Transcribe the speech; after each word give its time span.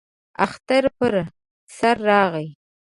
اختر 0.45 0.83
پر 0.97 1.13
سر 1.77 1.97
راغی. 2.07 2.47